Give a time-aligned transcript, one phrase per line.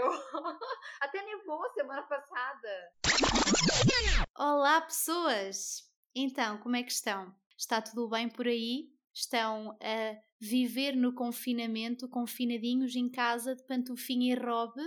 [0.00, 0.10] frio.
[1.00, 2.92] Até nevou semana passada.
[4.38, 5.88] Olá, pessoas!
[6.14, 7.34] Então, como é que estão?
[7.56, 8.90] Está tudo bem por aí?
[9.12, 14.80] Estão a viver no confinamento, confinadinhos em casa de pantufinha e robe?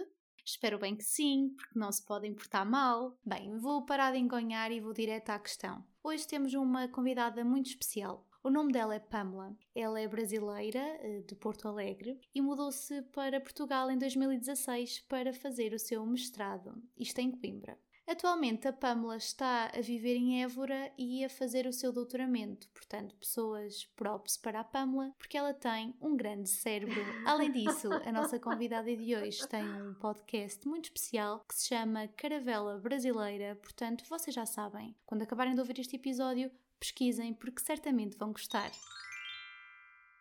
[0.46, 3.18] Espero bem que sim, porque não se podem portar mal.
[3.25, 5.86] Bem, vou parar de engonhar e vou direto à questão.
[6.04, 8.27] Hoje temos uma convidada muito especial.
[8.46, 9.56] O nome dela é Pamela.
[9.74, 15.74] Ela é brasileira, eh, de Porto Alegre, e mudou-se para Portugal em 2016 para fazer
[15.74, 17.79] o seu mestrado, isto em Coimbra.
[18.06, 23.16] Atualmente a Pamela está a viver em Évora e a fazer o seu doutoramento, portanto,
[23.16, 26.94] pessoas props para a Pamela, porque ela tem um grande cérebro.
[27.25, 32.09] Além disso, a nossa convidada de hoje tem um podcast muito especial que se chama
[32.09, 34.94] Caravela Brasileira, portanto, vocês já sabem.
[35.05, 38.70] Quando acabarem de ouvir este episódio, pesquisem porque certamente vão gostar.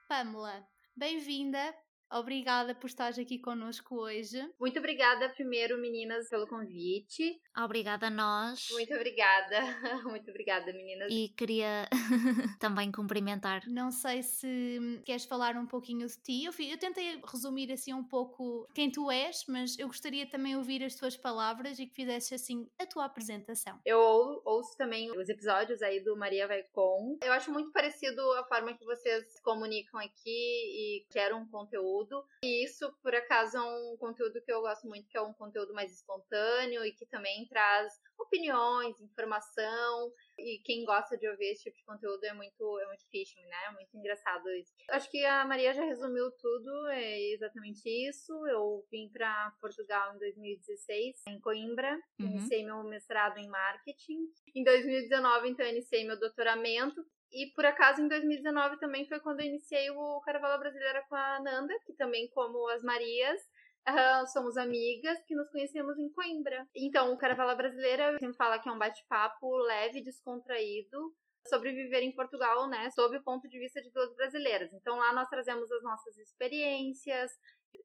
[0.09, 0.65] Pamela,
[0.97, 1.75] bem-vinda
[2.13, 4.39] Obrigada por estar aqui connosco hoje.
[4.61, 7.41] Muito obrigada, primeiro, meninas, pelo convite.
[7.57, 8.69] Obrigada a nós.
[8.71, 9.61] Muito obrigada.
[10.05, 11.11] Muito obrigada, meninas.
[11.11, 11.89] E queria
[12.61, 13.63] também cumprimentar.
[13.67, 16.45] Não sei se queres falar um pouquinho de ti.
[16.45, 20.59] Eu, eu tentei resumir assim um pouco quem tu és, mas eu gostaria também de
[20.59, 23.81] ouvir as tuas palavras e que fizesse assim a tua apresentação.
[23.87, 27.19] Eu ouço também os episódios aí do Maria Vai Com.
[27.23, 32.02] Eu acho muito parecido a forma que vocês se comunicam aqui e geram um conteúdo
[32.03, 32.25] conteúdo.
[32.45, 35.72] E isso, por acaso, é um conteúdo que eu gosto muito, que é um conteúdo
[35.72, 40.12] mais espontâneo e que também traz opiniões, informação.
[40.39, 43.56] E quem gosta de ouvir esse tipo de conteúdo é muito, é muito fishing, né?
[43.69, 44.72] É muito engraçado isso.
[44.91, 48.33] Acho que a Maria já resumiu tudo, é exatamente isso.
[48.47, 51.92] Eu vim para Portugal em 2016, em Coimbra.
[52.19, 52.27] Uhum.
[52.27, 54.19] Iniciei meu mestrado em marketing.
[54.55, 57.05] Em 2019, então, iniciei meu doutoramento.
[57.32, 61.41] E por acaso em 2019 também foi quando eu iniciei o Caravela Brasileira com a
[61.41, 63.41] Nanda, que também, como as Marias,
[63.88, 66.66] uh, somos amigas que nos conhecemos em Coimbra.
[66.76, 71.15] Então, o Caravela Brasileira, sempre falo que é um bate-papo leve, descontraído,
[71.47, 74.72] sobre viver em Portugal, né, sob o ponto de vista de duas brasileiras.
[74.72, 77.32] Então lá nós trazemos as nossas experiências,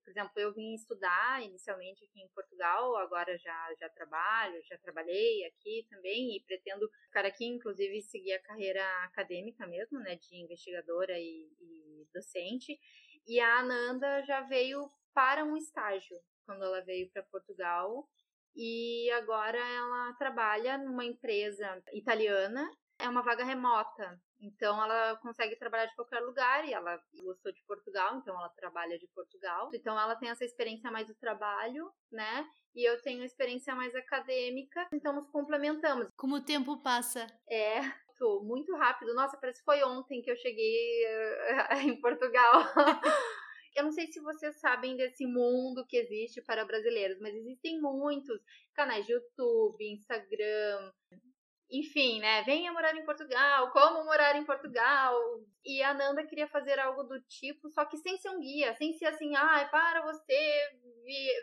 [0.03, 5.45] por exemplo, eu vim estudar inicialmente aqui em Portugal, agora já, já trabalho, já trabalhei
[5.45, 11.17] aqui também e pretendo ficar aqui, inclusive seguir a carreira acadêmica mesmo, né, de investigadora
[11.17, 12.77] e, e docente.
[13.25, 18.07] E a Ananda já veio para um estágio quando ela veio para Portugal
[18.55, 22.65] e agora ela trabalha numa empresa italiana.
[22.99, 27.63] É uma vaga remota, então ela consegue trabalhar de qualquer lugar e ela gostou de
[27.65, 29.69] Portugal, então ela trabalha de Portugal.
[29.73, 32.47] Então ela tem essa experiência mais do trabalho, né?
[32.75, 36.07] E eu tenho experiência mais acadêmica, então nos complementamos.
[36.15, 37.27] Como o tempo passa.
[37.49, 37.81] É,
[38.43, 39.13] muito rápido.
[39.13, 42.63] Nossa, parece que foi ontem que eu cheguei uh, em Portugal.
[43.75, 48.39] eu não sei se vocês sabem desse mundo que existe para brasileiros, mas existem muitos
[48.73, 50.91] canais de YouTube, Instagram,
[51.69, 52.43] enfim, né?
[52.43, 55.13] Venha morar em Portugal, como morar em Portugal.
[55.65, 58.93] E a Nanda queria fazer algo do tipo, só que sem ser um guia, sem
[58.93, 60.71] ser assim, ah, para você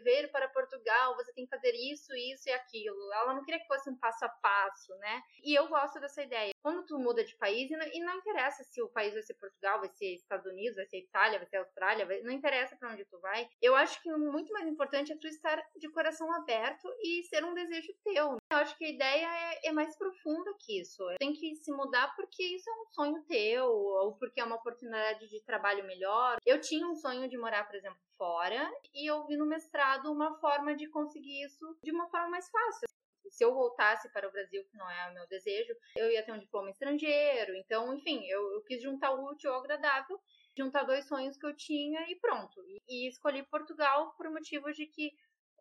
[0.02, 3.12] vir para Portugal, você tem que fazer isso, isso e aquilo.
[3.12, 5.22] Ela não queria que fosse um passo a passo, né?
[5.42, 6.52] E eu gosto dessa ideia.
[6.62, 9.90] Quando tu muda de país, e não, interessa se o país vai ser Portugal, vai
[9.90, 13.18] ser Estados Unidos, vai ser Itália, vai ser Austrália, vai, não interessa para onde tu
[13.20, 13.46] vai.
[13.60, 17.54] Eu acho que muito mais importante é tu estar de coração aberto e ser um
[17.54, 18.36] desejo teu.
[18.50, 20.13] Eu acho que a ideia é, é mais profunda
[20.58, 21.04] que isso.
[21.18, 25.28] Tem que se mudar porque isso é um sonho teu, ou porque é uma oportunidade
[25.28, 26.38] de trabalho melhor.
[26.44, 30.38] Eu tinha um sonho de morar, por exemplo, fora, e eu vi no mestrado uma
[30.38, 32.88] forma de conseguir isso de uma forma mais fácil
[33.34, 36.32] se eu voltasse para o Brasil, que não é o meu desejo, eu ia ter
[36.32, 37.54] um diploma estrangeiro.
[37.56, 40.20] Então, enfim, eu, eu quis juntar o útil ao agradável,
[40.56, 42.64] juntar dois sonhos que eu tinha e pronto.
[42.68, 45.12] E, e escolhi Portugal por motivos de que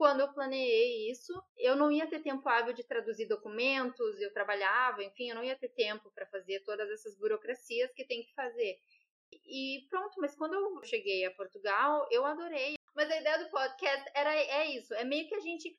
[0.03, 5.01] quando eu planeei isso, eu não ia ter tempo hábil de traduzir documentos, eu trabalhava,
[5.01, 8.77] enfim, eu não ia ter tempo para fazer todas essas burocracias que tem que fazer.
[9.31, 12.75] E pronto, mas quando eu cheguei a Portugal, eu adorei.
[12.94, 15.73] Mas a ideia do podcast era é isso, é meio que a gente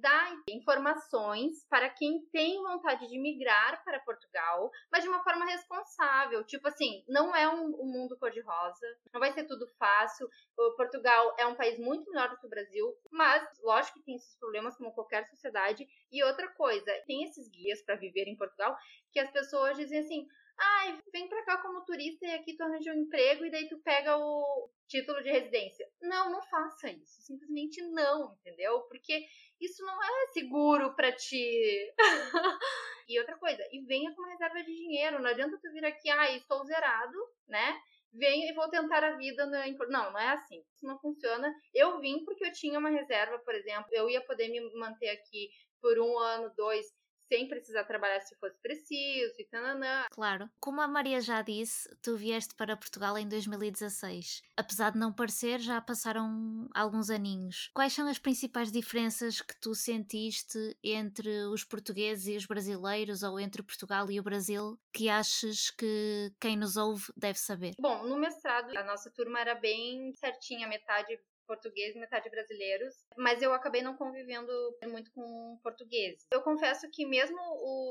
[0.00, 6.44] dar informações para quem tem vontade de migrar para Portugal, mas de uma forma responsável.
[6.44, 10.28] Tipo assim, não é um, um mundo cor-de-rosa, não vai ser tudo fácil.
[10.58, 14.16] O Portugal é um país muito melhor do que o Brasil, mas lógico que tem
[14.16, 15.86] esses problemas como qualquer sociedade.
[16.10, 18.76] E outra coisa, tem esses guias para viver em Portugal
[19.12, 20.26] que as pessoas dizem assim:
[20.58, 23.78] ai, vem pra cá como turista e aqui tu arranja um emprego e daí tu
[23.78, 25.86] pega o título de residência.
[26.00, 27.22] Não, não faça isso.
[27.22, 28.82] Simplesmente não, entendeu?
[28.82, 29.26] Porque
[29.60, 31.92] isso não é seguro para ti.
[33.08, 35.20] e outra coisa, e venha com uma reserva de dinheiro.
[35.20, 37.80] Não adianta tu vir aqui, ah, estou zerado, né?
[38.16, 39.46] venho e vou tentar a vida.
[39.46, 40.64] Não, não é assim.
[40.74, 41.52] Isso não funciona.
[41.74, 43.88] Eu vim porque eu tinha uma reserva, por exemplo.
[43.92, 45.50] Eu ia poder me manter aqui
[45.80, 46.86] por um ano, dois,
[47.28, 50.04] sem precisar trabalhar se fosse preciso e tananã.
[50.10, 50.48] Claro.
[50.60, 54.42] Como a Maria já disse, tu vieste para Portugal em 2016.
[54.56, 57.70] Apesar de não parecer, já passaram alguns aninhos.
[57.74, 63.38] Quais são as principais diferenças que tu sentiste entre os portugueses e os brasileiros ou
[63.38, 67.72] entre Portugal e o Brasil que achas que quem nos ouve deve saber?
[67.78, 73.42] Bom, no mestrado a nossa turma era bem certinha, metade português e metade brasileiros, mas
[73.42, 74.52] eu acabei não convivendo
[74.84, 76.26] muito com portugueses.
[76.30, 77.38] Eu confesso que mesmo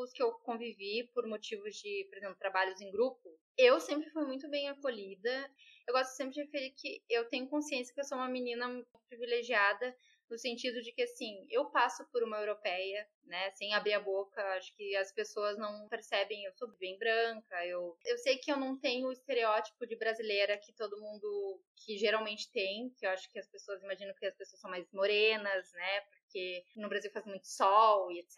[0.02, 4.26] os que eu convivi por motivos de, por exemplo, trabalhos em grupo, eu sempre fui
[4.26, 5.50] muito bem acolhida.
[5.88, 8.68] Eu gosto sempre de referir que eu tenho consciência que eu sou uma menina
[9.08, 9.96] privilegiada
[10.30, 14.42] no sentido de que, assim, eu passo por uma europeia, né, sem abrir a boca,
[14.56, 18.58] acho que as pessoas não percebem, eu sou bem branca, eu, eu sei que eu
[18.58, 23.32] não tenho o estereótipo de brasileira que todo mundo, que geralmente tem, que eu acho
[23.32, 27.26] que as pessoas imaginam que as pessoas são mais morenas, né, porque no Brasil faz
[27.26, 28.38] muito sol e etc,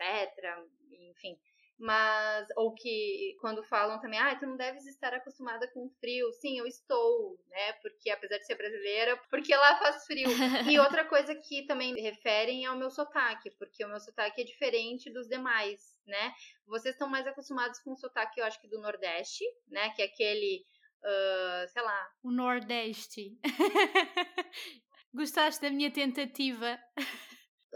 [0.91, 1.39] enfim,
[1.79, 6.31] mas ou que quando falam também, ah, tu não deves estar acostumada com frio.
[6.33, 7.73] Sim, eu estou, né?
[7.81, 10.27] Porque apesar de ser brasileira, porque lá faz frio.
[10.69, 15.11] e outra coisa que também referem ao meu sotaque, porque o meu sotaque é diferente
[15.11, 16.33] dos demais, né?
[16.65, 19.91] Vocês estão mais acostumados com o sotaque, eu acho que do Nordeste, né?
[19.91, 20.65] Que é aquele,
[21.03, 22.09] uh, sei lá.
[22.23, 23.37] O Nordeste.
[25.13, 26.79] Gostaste da minha tentativa?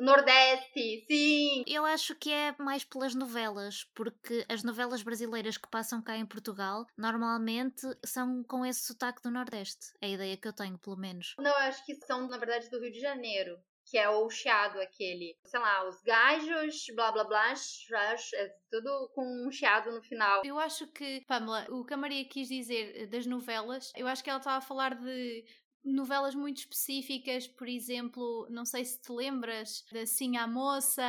[0.02, 1.64] Nordeste, sim!
[1.68, 6.26] Eu acho que é mais pelas novelas, porque as novelas brasileiras que passam cá em
[6.26, 9.94] Portugal normalmente são com esse sotaque do Nordeste.
[10.02, 11.36] É a ideia que eu tenho, pelo menos.
[11.38, 13.60] Não, eu acho que são, na verdade, do Rio de Janeiro.
[13.84, 15.36] Que é o chiado aquele.
[15.44, 20.44] Sei lá, os gajos, blá blá blá, é tudo com um chiado no final.
[20.46, 24.30] Eu acho que, Pamela, o que a Maria quis dizer das novelas, eu acho que
[24.30, 25.44] ela estava a falar de
[25.84, 31.04] novelas muito específicas, por exemplo, não sei se te lembras da Sim à Moça,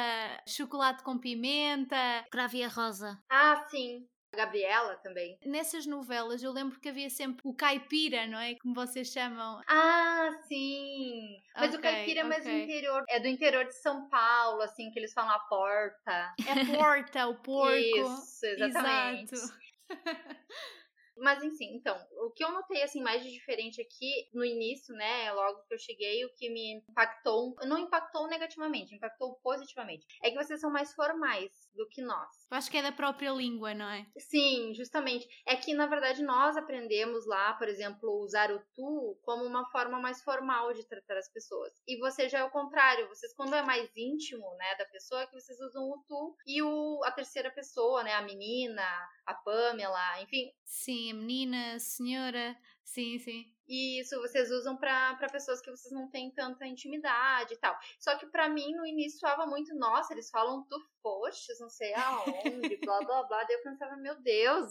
[0.46, 3.18] Chocolate com Pimenta, Gravia Rosa.
[3.30, 4.06] Ah, sim.
[4.34, 5.36] A Gabriela também.
[5.44, 8.54] Nessas novelas eu lembro que havia sempre o caipira, não é?
[8.62, 9.60] Como vocês chamam.
[9.68, 11.36] Ah, sim.
[11.54, 13.04] Mas okay, o caipira é mais do interior.
[13.10, 16.34] É do interior de São Paulo, assim, que eles falam a porta.
[16.46, 17.76] É porta, o porco.
[17.76, 19.34] Isso, exatamente.
[19.34, 19.62] Exato.
[21.16, 25.32] Mas enfim, então, o que eu notei assim mais de diferente aqui no início, né,
[25.32, 30.36] logo que eu cheguei, o que me impactou, não impactou negativamente, impactou positivamente, é que
[30.36, 32.28] vocês são mais formais do que nós.
[32.50, 34.06] Eu acho que é da própria língua, não é?
[34.18, 35.26] Sim, justamente.
[35.46, 39.98] É que na verdade nós aprendemos lá, por exemplo, usar o tu como uma forma
[40.00, 41.72] mais formal de tratar as pessoas.
[41.86, 45.26] E você já é o contrário, vocês quando é mais íntimo, né, da pessoa, é
[45.26, 48.82] que vocês usam o tu e o a terceira pessoa, né, a menina,
[49.26, 50.52] a Pamela, enfim.
[50.64, 53.44] Sim, menina, senhora, sim, sim.
[53.66, 57.74] E isso vocês usam para pessoas que vocês não têm tanta intimidade e tal.
[57.98, 61.94] Só que para mim no início soava muito, nossa, eles falam tu foste, não sei
[61.94, 63.44] aonde, blá blá blá.
[63.44, 64.68] Daí eu pensava, meu Deus,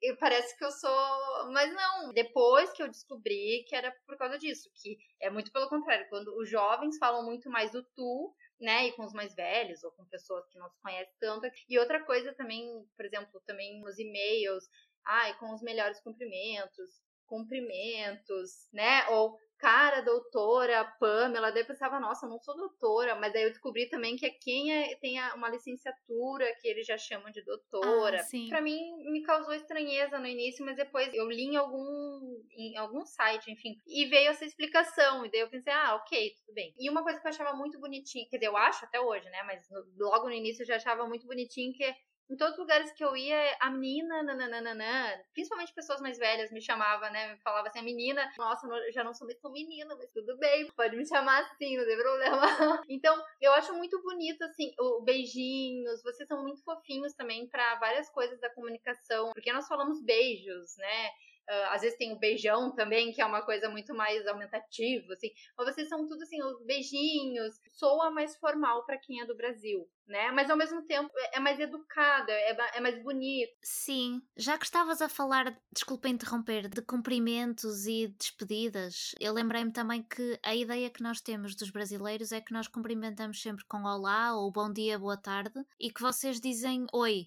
[0.00, 1.50] e parece que eu sou.
[1.52, 5.68] Mas não, depois que eu descobri que era por causa disso, que é muito pelo
[5.68, 9.82] contrário, quando os jovens falam muito mais do tu, né, e com os mais velhos
[9.84, 11.48] ou com pessoas que não se conhecem tanto.
[11.68, 12.66] E outra coisa também,
[12.96, 14.64] por exemplo, também nos e-mails,
[15.06, 16.90] ai, com os melhores cumprimentos,
[17.26, 19.06] cumprimentos, né?
[19.08, 23.50] Ou cara, doutora, Pamela, daí eu pensava, nossa, eu não sou doutora, mas daí eu
[23.50, 28.20] descobri também que é quem é, tem uma licenciatura que eles já chamam de doutora.
[28.20, 28.78] Ah, para mim
[29.10, 33.76] me causou estranheza no início, mas depois eu li em algum em algum site, enfim,
[33.86, 36.74] e veio essa explicação, e daí eu pensei, ah, ok, tudo bem.
[36.78, 39.42] E uma coisa que eu achava muito bonitinha, quer dizer, eu acho até hoje, né,
[39.44, 41.84] mas no, logo no início eu já achava muito bonitinho que
[42.30, 46.60] em todos os lugares que eu ia, a menina, nananana, principalmente pessoas mais velhas me
[46.60, 47.32] chamavam, né?
[47.32, 50.36] Me falava assim, a menina, nossa, eu já não sou mais tão menina, mas tudo
[50.36, 52.42] bem, pode me chamar assim, não tem problema.
[52.88, 58.10] Então, eu acho muito bonito, assim, o beijinhos, vocês são muito fofinhos também para várias
[58.10, 61.10] coisas da comunicação, porque nós falamos beijos, né?
[61.48, 65.30] Uh, às vezes tem o beijão também, que é uma coisa muito mais aumentativa, assim.
[65.56, 67.58] Mas vocês são tudo assim, os beijinhos.
[67.72, 70.30] Soa mais formal para quem é do Brasil, né?
[70.30, 73.50] Mas ao mesmo tempo é, é mais educada, é, é, mais bonito.
[73.62, 80.02] Sim, já que estavas a falar, desculpa interromper, de cumprimentos e despedidas, eu lembrei-me também
[80.02, 84.36] que a ideia que nós temos dos brasileiros é que nós cumprimentamos sempre com olá
[84.36, 87.26] ou bom dia, boa tarde e que vocês dizem oi.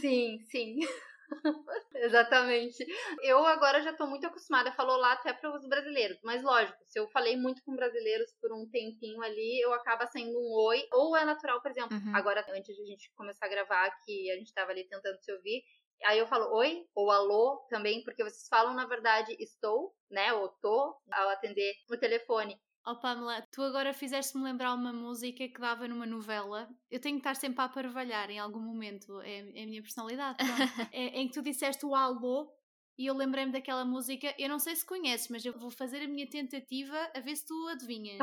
[0.00, 0.78] Sim, sim.
[1.94, 2.86] Exatamente.
[3.22, 6.98] Eu agora já estou muito acostumada, falou lá até para os brasileiros, mas lógico, se
[6.98, 11.16] eu falei muito com brasileiros por um tempinho ali, eu acaba sendo um oi, ou
[11.16, 12.16] é natural, por exemplo, uhum.
[12.16, 15.32] agora antes de a gente começar a gravar, que a gente estava ali tentando se
[15.32, 15.62] ouvir,
[16.04, 20.48] Aí eu falo oi ou alô também, porque vocês falam na verdade estou, né, ou
[20.48, 22.56] tô ao atender o telefone.
[22.90, 26.66] Oh Pamela, tu agora fizeste-me lembrar uma música que dava numa novela.
[26.90, 30.38] Eu tenho que estar sempre a parvalhar em algum momento, é, é a minha personalidade.
[30.90, 32.50] é, em que tu disseste o alô
[32.96, 34.34] e eu lembrei-me daquela música.
[34.38, 37.44] Eu não sei se conheces, mas eu vou fazer a minha tentativa a ver se
[37.44, 38.22] tu adivinhas.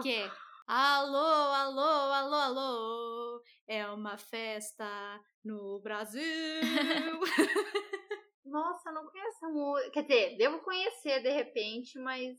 [0.00, 0.30] que é
[0.66, 4.86] Alô, alô, alô, alô, é uma festa
[5.44, 6.22] no Brasil.
[8.46, 9.90] Nossa, não conheço a música.
[9.90, 12.38] Quer dizer, devo conhecer de repente, mas.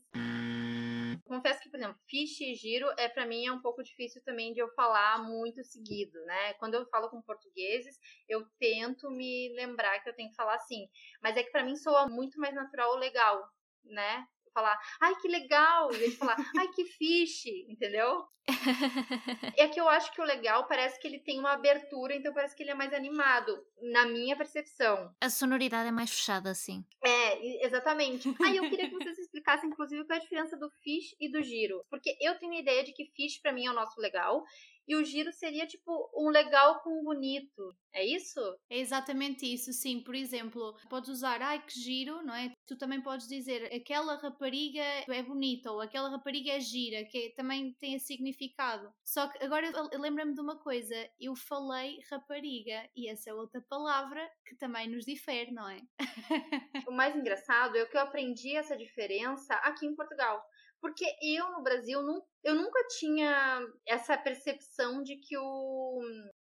[1.26, 4.52] Confesso que, por exemplo, ficha e giro é para mim é um pouco difícil também
[4.52, 6.54] de eu falar muito seguido, né?
[6.54, 10.88] Quando eu falo com portugueses, eu tento me lembrar que eu tenho que falar assim,
[11.20, 13.44] mas é que para mim soa muito mais natural ou legal,
[13.84, 14.24] né?
[14.56, 18.26] Falar, ai que legal, em vez de falar, ai que fiche, entendeu?
[19.58, 22.54] é que eu acho que o legal parece que ele tem uma abertura, então parece
[22.56, 23.58] que ele é mais animado,
[23.92, 25.12] na minha percepção.
[25.20, 26.84] A sonoridade é mais fechada, assim.
[27.04, 28.32] É, exatamente.
[28.44, 31.42] Aí eu queria que vocês explicassem, inclusive, qual é a diferença do fish e do
[31.42, 31.84] giro.
[31.90, 34.44] Porque eu tenho a ideia de que fish para mim é o nosso legal
[34.86, 37.76] e o giro seria tipo um legal com um bonito.
[37.92, 38.40] É isso?
[38.68, 40.02] É exatamente isso, sim.
[40.02, 42.52] Por exemplo, podes usar ai que giro, não é?
[42.66, 47.72] Tu também podes dizer aquela rapariga é bonita ou aquela rapariga é gira, que também
[47.80, 48.92] tem esse significado.
[49.04, 53.62] Só que agora eu lembro-me de uma coisa, eu falei rapariga e essa é outra
[53.68, 55.80] palavra que também nos difere, não é?
[56.88, 60.42] o mais engraçado é que eu aprendi essa diferença aqui em Portugal.
[60.80, 66.00] Porque eu no Brasil não, eu nunca tinha essa percepção de que o.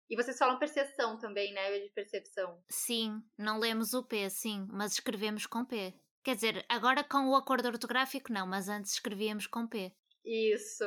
[0.10, 1.80] E vocês falam percepção também, né?
[1.80, 2.62] De percepção.
[2.70, 5.94] Sim, não lemos o P, sim, mas escrevemos com P.
[6.24, 9.94] Quer dizer, agora com o acordo ortográfico não, mas antes escrevíamos com P.
[10.24, 10.86] Isso.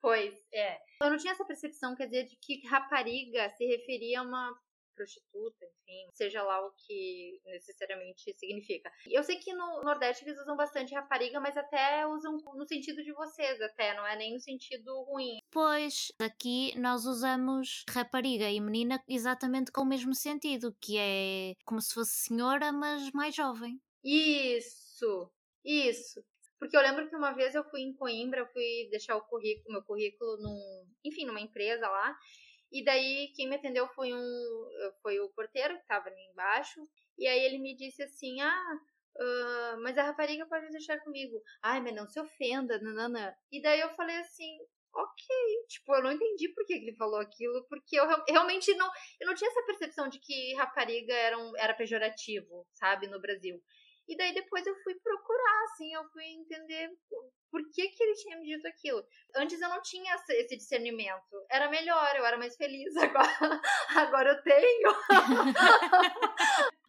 [0.00, 0.78] Pois, é.
[1.02, 4.52] Eu não tinha essa percepção, quer dizer, de que rapariga se referia a uma
[4.96, 8.90] prostituta, enfim, seja lá o que necessariamente significa.
[9.06, 13.12] Eu sei que no Nordeste eles usam bastante rapariga, mas até usam no sentido de
[13.12, 15.38] vocês, até, não é nem no sentido ruim.
[15.50, 21.80] Pois, aqui nós usamos rapariga e menina exatamente com o mesmo sentido, que é como
[21.80, 23.80] se fosse senhora, mas mais jovem.
[24.02, 25.30] Isso,
[25.64, 26.24] isso.
[26.58, 29.82] Porque eu lembro que uma vez eu fui em Coimbra, fui deixar o currículo, meu
[29.82, 32.16] currículo num, enfim, numa empresa lá,
[32.72, 34.68] e daí quem me atendeu foi um
[35.02, 36.80] foi o porteiro que estava ali embaixo.
[37.18, 38.78] E aí ele me disse assim: "Ah,
[39.16, 41.40] uh, mas a rapariga pode deixar comigo".
[41.62, 43.36] Ai, mas não se ofenda, nanana.
[43.50, 44.58] E daí eu falei assim:
[44.96, 45.26] ok,
[45.68, 49.34] tipo, eu não entendi por que ele falou aquilo, porque eu realmente não, eu não
[49.34, 53.62] tinha essa percepção de que rapariga era, um, era pejorativo, sabe, no Brasil.
[54.08, 56.90] E daí depois eu fui procurar, assim, eu fui entender
[57.50, 59.04] por que, que ele tinha me dito aquilo.
[59.34, 61.46] Antes eu não tinha esse discernimento.
[61.50, 62.94] Era melhor, eu era mais feliz.
[62.96, 63.60] Agora,
[63.96, 64.90] agora eu tenho.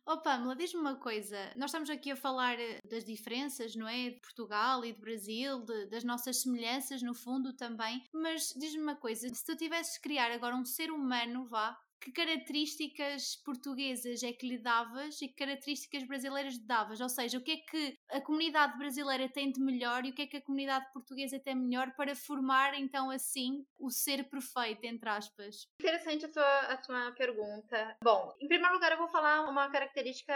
[0.09, 1.37] Oh Pamela, diz-me uma coisa.
[1.57, 4.11] Nós estamos aqui a falar eh, das diferenças, não é?
[4.11, 8.01] De Portugal e do Brasil, de, das nossas semelhanças, no fundo também.
[8.13, 13.35] Mas diz-me uma coisa: se tu tivesses criar agora um ser humano, vá, que características
[13.43, 17.01] portuguesas é que lhe davas e que características brasileiras lhe davas?
[17.01, 20.23] Ou seja, o que é que a comunidade brasileira tem de melhor e o que
[20.23, 25.09] é que a comunidade portuguesa tem melhor para formar então assim o ser perfeito, entre
[25.09, 25.67] aspas?
[25.79, 27.97] Interessante a tua, a tua pergunta.
[28.03, 30.33] Bom, em primeiro lugar eu vou falar uma característica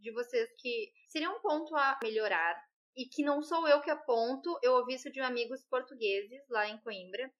[0.00, 2.56] de vocês que seria um ponto a melhorar
[2.96, 6.78] e que não sou eu que aponto, eu ouvi isso de amigos portugueses lá em
[6.78, 7.30] Coimbra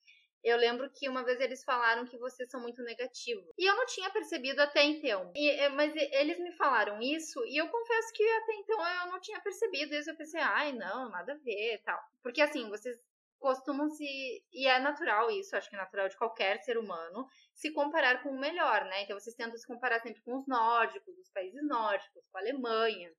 [0.47, 3.53] eu lembro que uma vez eles falaram que vocês são muito negativos.
[3.59, 5.33] E eu não tinha percebido até então.
[5.35, 9.21] E, é, mas eles me falaram isso e eu confesso que até então eu não
[9.21, 10.11] tinha percebido isso.
[10.11, 11.99] Eu pensei, ai, não, nada a ver tal.
[12.23, 12.97] Porque assim, vocês
[13.41, 14.05] costumam se.
[14.53, 18.31] E é natural isso, acho que é natural de qualquer ser humano, se comparar com
[18.31, 19.03] o melhor, né?
[19.03, 23.13] Então vocês tentam se comparar sempre com os nórdicos, os países nórdicos, com a Alemanha.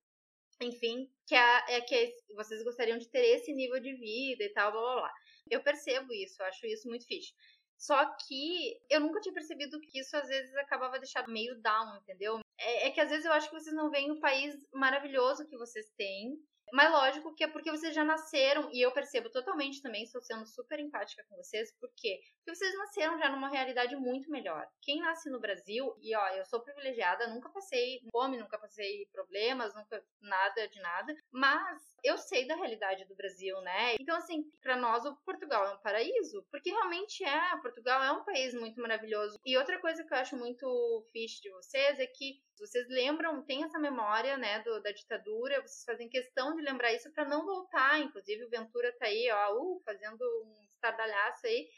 [0.60, 4.52] Enfim, que é, é que é, vocês gostariam de ter esse nível de vida e
[4.52, 5.12] tal, blá blá blá.
[5.50, 7.32] Eu percebo isso, eu acho isso muito fixe.
[7.76, 12.40] Só que eu nunca tinha percebido que isso às vezes acabava deixando meio down, entendeu?
[12.58, 15.56] É, é, que às vezes eu acho que vocês não veem o país maravilhoso que
[15.56, 16.36] vocês têm
[16.72, 20.46] mas lógico que é porque vocês já nasceram, e eu percebo totalmente também, estou sendo
[20.46, 22.20] super empática com vocês, por quê?
[22.36, 24.66] Porque vocês nasceram já numa realidade muito melhor.
[24.82, 29.74] Quem nasce no Brasil, e ó, eu sou privilegiada, nunca passei fome, nunca passei problemas,
[29.74, 33.96] nunca nada de nada, mas eu sei da realidade do Brasil, né?
[34.00, 38.24] Então, assim, para nós o Portugal é um paraíso, porque realmente é, Portugal é um
[38.24, 39.38] país muito maravilhoso.
[39.44, 43.64] E outra coisa que eu acho muito fixe de vocês é que vocês lembram, tem
[43.64, 48.00] essa memória, né, do, da ditadura, vocês fazem questão de lembrar isso para não voltar.
[48.00, 51.68] Inclusive, o Ventura tá aí, ó, uh, fazendo um estardalhaço aí.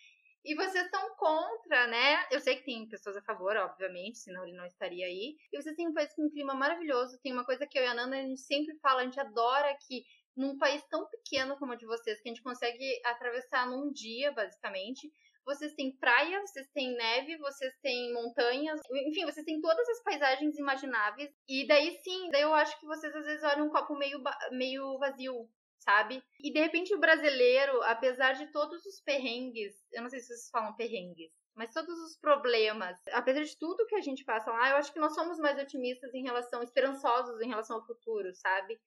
[0.42, 2.26] E vocês estão contra, né?
[2.30, 5.36] Eu sei que tem pessoas a favor, obviamente, senão ele não estaria aí.
[5.52, 7.20] E vocês têm um país com um clima maravilhoso.
[7.22, 9.76] Tem uma coisa que eu e a Nanda a gente sempre fala, a gente adora
[9.86, 10.02] que
[10.34, 14.32] num país tão pequeno como o de vocês, que a gente consegue atravessar num dia,
[14.32, 15.12] basicamente.
[15.44, 20.58] Vocês têm praia, vocês têm neve, vocês têm montanhas, enfim, vocês têm todas as paisagens
[20.58, 21.30] imagináveis.
[21.48, 24.98] E daí sim, daí eu acho que vocês às vezes olham um copo meio, meio
[24.98, 26.22] vazio, sabe?
[26.38, 30.50] E de repente o brasileiro, apesar de todos os perrengues, eu não sei se vocês
[30.50, 34.76] falam perrengues, mas todos os problemas, apesar de tudo que a gente passa lá, eu
[34.76, 38.78] acho que nós somos mais otimistas em relação, esperançosos em relação ao futuro, sabe?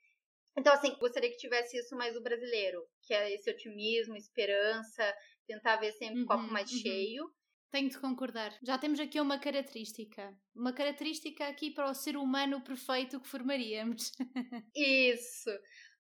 [0.56, 5.78] Então, assim, gostaria que tivesse isso mais o brasileiro, que é esse otimismo, esperança, tentar
[5.78, 6.78] ver sempre uhum, o copo mais uhum.
[6.80, 7.34] cheio.
[7.72, 8.56] Tenho de concordar.
[8.62, 10.38] Já temos aqui uma característica.
[10.56, 14.12] Uma característica aqui para o ser humano perfeito que formaríamos.
[14.76, 15.50] Isso.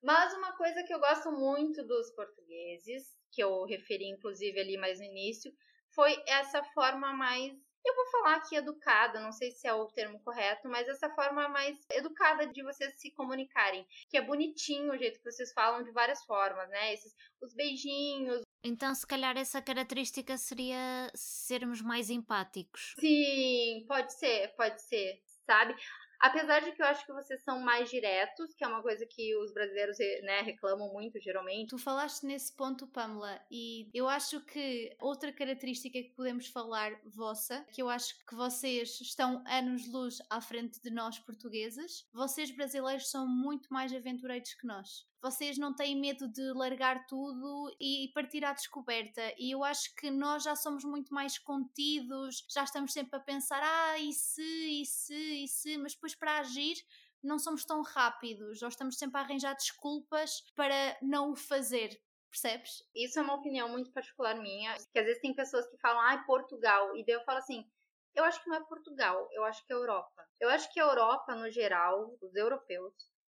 [0.01, 4.99] Mas uma coisa que eu gosto muito dos portugueses, que eu referi inclusive ali mais
[4.99, 5.51] no início,
[5.89, 7.53] foi essa forma mais
[7.85, 11.49] eu vou falar aqui educada, não sei se é o termo correto, mas essa forma
[11.49, 15.91] mais educada de vocês se comunicarem, que é bonitinho o jeito que vocês falam de
[15.91, 16.93] várias formas, né?
[16.93, 18.41] Esses, os beijinhos.
[18.63, 22.95] Então, se calhar essa característica seria sermos mais empáticos.
[22.97, 25.75] Sim, pode ser, pode ser, sabe?
[26.23, 29.35] Apesar de que eu acho que vocês são mais diretos, que é uma coisa que
[29.35, 31.71] os brasileiros né, reclamam muito, geralmente.
[31.71, 37.67] Tu falaste nesse ponto, Pamela, e eu acho que outra característica que podemos falar vossa,
[37.73, 43.27] que eu acho que vocês estão anos-luz à frente de nós portugueses, vocês brasileiros são
[43.27, 48.51] muito mais aventureiros que nós vocês não têm medo de largar tudo e partir à
[48.51, 49.21] descoberta.
[49.37, 53.61] E eu acho que nós já somos muito mais contidos, já estamos sempre a pensar,
[53.63, 54.43] ah, e se,
[54.81, 56.75] e se, e se, mas depois para agir
[57.23, 61.97] não somos tão rápidos, ou estamos sempre a arranjar desculpas para não o fazer.
[62.29, 62.83] Percebes?
[62.93, 66.21] Isso é uma opinião muito particular minha, que às vezes tem pessoas que falam, ah,
[66.25, 67.65] Portugal, e daí eu falo assim,
[68.13, 70.27] eu acho que não é Portugal, eu acho que é Europa.
[70.37, 72.93] Eu acho que a Europa, no geral, os europeus,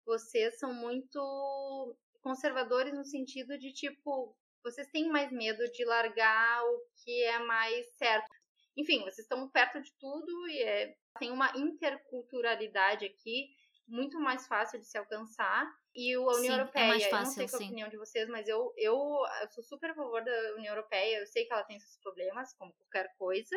[0.04, 6.80] vocês são muito conservadores no sentido de tipo, vocês têm mais medo de largar o
[7.02, 8.28] que é mais certo.
[8.76, 13.48] Enfim, vocês estão perto de tudo e é, tem uma interculturalidade aqui
[13.86, 15.70] muito mais fácil de se alcançar.
[15.94, 18.28] E a União sim, Europeia, é fácil, eu não sei qual a opinião de vocês,
[18.28, 18.96] mas eu, eu,
[19.42, 21.18] eu sou super a favor da União Europeia.
[21.18, 23.56] Eu sei que ela tem seus problemas, como qualquer coisa.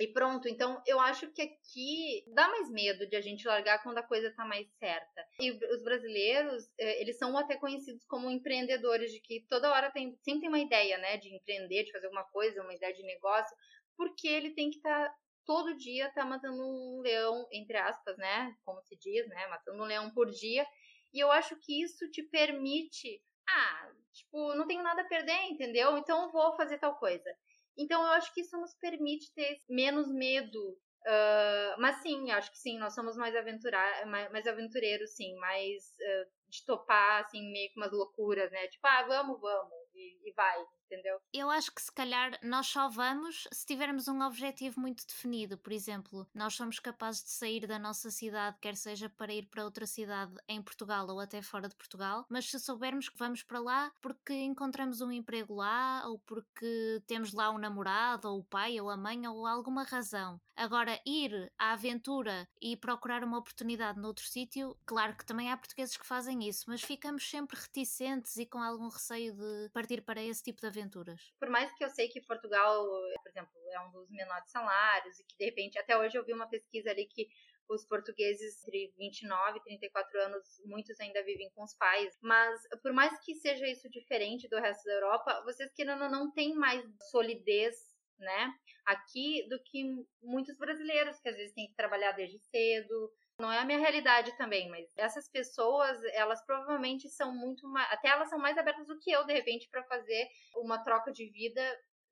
[0.00, 3.98] E pronto, então eu acho que aqui dá mais medo de a gente largar quando
[3.98, 5.24] a coisa tá mais certa.
[5.38, 10.16] E os brasileiros, eh, eles são até conhecidos como empreendedores, de que toda hora tem,
[10.22, 13.56] sempre tem uma ideia, né, de empreender, de fazer alguma coisa, uma ideia de negócio,
[13.96, 15.14] porque ele tem que estar tá,
[15.46, 19.86] todo dia tá matando um leão, entre aspas, né, como se diz, né, matando um
[19.86, 20.66] leão por dia.
[21.12, 25.96] E eu acho que isso te permite, ah, tipo, não tenho nada a perder, entendeu?
[25.96, 27.30] Então vou fazer tal coisa.
[27.76, 30.78] Então eu acho que isso nos permite ter menos medo.
[31.06, 35.84] Uh, mas sim, acho que sim, nós somos mais, aventurar, mais, mais aventureiros, sim, mais
[36.00, 38.66] uh, de topar, assim, meio que umas loucuras, né?
[38.68, 41.20] Tipo, ah, vamos, vamos, e, e vai, entendeu?
[41.32, 45.58] Eu acho que se calhar nós só vamos se tivermos um objetivo muito definido.
[45.58, 49.64] Por exemplo, nós somos capazes de sair da nossa cidade, quer seja para ir para
[49.64, 53.60] outra cidade em Portugal ou até fora de Portugal, mas se soubermos que vamos para
[53.60, 58.80] lá porque encontramos um emprego lá ou porque temos lá um namorado ou o pai
[58.80, 60.40] ou a mãe ou alguma razão.
[60.56, 65.96] Agora, ir à aventura e procurar uma oportunidade noutro sítio, claro que também há portugueses
[65.96, 70.42] que fazem isso, mas ficamos sempre reticentes e com algum receio de partir para esse
[70.42, 71.20] tipo de aventuras.
[71.38, 72.84] Por mais que eu sei que Portugal,
[73.22, 76.32] por exemplo, é um dos menores salários e que de repente, até hoje eu vi
[76.32, 77.26] uma pesquisa ali que
[77.68, 82.16] os portugueses entre 29 e 34 anos, muitos ainda vivem com os pais.
[82.22, 86.30] Mas por mais que seja isso diferente do resto da Europa, vocês querendo ou não
[86.32, 87.74] têm mais solidez,
[88.18, 88.52] né?
[88.84, 89.82] Aqui do que
[90.22, 94.36] muitos brasileiros que às vezes têm que trabalhar desde cedo, não é a minha realidade
[94.36, 98.98] também, mas essas pessoas, elas provavelmente são muito mais, até elas são mais abertas do
[98.98, 101.62] que eu, de repente, para fazer uma troca de vida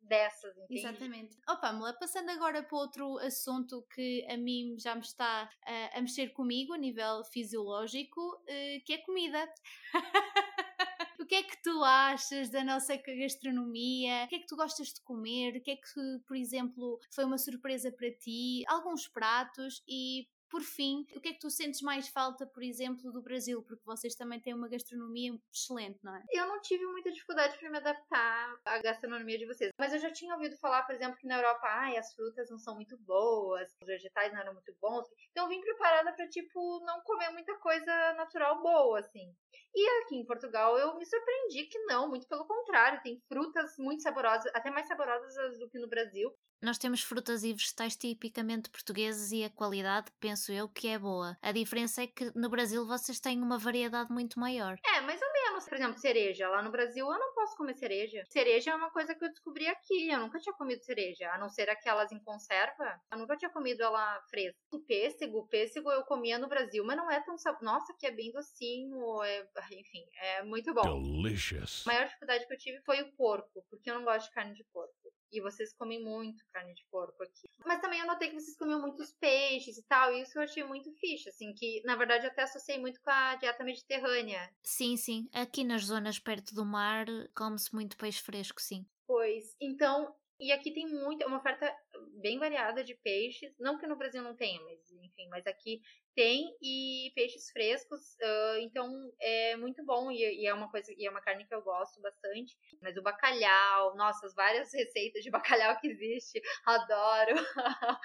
[0.00, 0.80] dessas, entende?
[0.80, 1.36] Exatamente.
[1.48, 5.98] Ó oh, Pamela, passando agora para outro assunto que a mim já me está uh,
[5.98, 9.48] a mexer comigo a nível fisiológico, uh, que é comida.
[11.20, 14.24] o que é que tu achas da nossa gastronomia?
[14.24, 15.56] O que é que tu gostas de comer?
[15.56, 18.64] O que é que, por exemplo, foi uma surpresa para ti?
[18.66, 23.10] Alguns pratos e por fim, o que é que tu sentes mais falta, por exemplo,
[23.10, 23.62] do Brasil?
[23.62, 26.22] Porque vocês também têm uma gastronomia excelente, não é?
[26.30, 30.12] Eu não tive muita dificuldade para me adaptar à gastronomia de vocês, mas eu já
[30.12, 33.70] tinha ouvido falar, por exemplo, que na Europa, ai, as frutas não são muito boas,
[33.80, 35.08] os vegetais não eram muito bons.
[35.30, 39.34] Então eu vim preparada para tipo não comer muita coisa natural boa, assim.
[39.74, 44.02] E aqui em Portugal eu me surpreendi que não, muito pelo contrário, tem frutas muito
[44.02, 46.30] saborosas, até mais saborosas do que no Brasil.
[46.62, 51.36] Nós temos frutas e vegetais tipicamente portugueses e a qualidade, penso eu, que é boa.
[51.42, 54.78] A diferença é que no Brasil vocês têm uma variedade muito maior.
[54.96, 55.68] É, mais ou menos.
[55.68, 56.48] Por exemplo, cereja.
[56.48, 58.24] Lá no Brasil eu não posso comer cereja.
[58.28, 60.08] Cereja é uma coisa que eu descobri aqui.
[60.10, 63.00] Eu nunca tinha comido cereja, a não ser aquelas em conserva.
[63.12, 64.58] Eu nunca tinha comido ela fresca.
[64.72, 67.64] E pêssego, pêssego eu comia no Brasil, mas não é tão saboroso.
[67.64, 69.22] Nossa, que é bem docinho.
[69.22, 69.46] É...
[69.72, 70.82] Enfim, é muito bom.
[70.82, 71.84] Delicious.
[71.86, 74.54] A maior dificuldade que eu tive foi o porco, porque eu não gosto de carne
[74.54, 75.01] de porco.
[75.30, 77.48] E vocês comem muito carne de porco aqui.
[77.64, 80.12] Mas também eu notei que vocês comiam muitos peixes e tal.
[80.12, 83.10] E isso eu achei muito fixe, assim, que na verdade eu até associei muito com
[83.10, 84.52] a dieta mediterrânea.
[84.62, 85.28] Sim, sim.
[85.32, 88.86] Aqui nas zonas perto do mar come-se muito peixe fresco, sim.
[89.06, 91.72] Pois, então e aqui tem muita, uma oferta
[92.20, 93.54] bem variada de peixes.
[93.60, 95.80] Não que no Brasil não tenha, mas enfim, mas aqui
[96.16, 98.00] tem e peixes frescos.
[98.20, 101.54] Uh, então é muito bom e, e, é uma coisa e é uma carne que
[101.54, 102.58] eu gosto bastante.
[102.82, 107.34] Mas o bacalhau, nossa, as várias receitas de bacalhau que existe, adoro.